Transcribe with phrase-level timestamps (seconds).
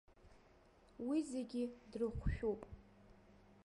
[1.07, 2.61] Уи зегьы дрыхәшәуп.